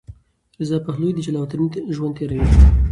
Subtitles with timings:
[0.61, 2.43] رضا پهلوي د جلاوطنۍ ژوند تېروي.